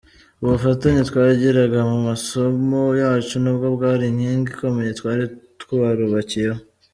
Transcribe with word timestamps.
Ubufatanye 0.43 1.01
twagiraga 1.09 1.79
mu 1.91 1.97
masomo 2.07 2.81
yacu 3.01 3.35
nabwo 3.43 3.67
bwari 3.75 4.03
inkingi 4.07 4.49
ikomeye 4.53 4.91
twari 4.99 5.23
twarubakiyeho. 5.61 6.61